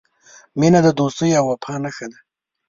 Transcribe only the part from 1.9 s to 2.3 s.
ده.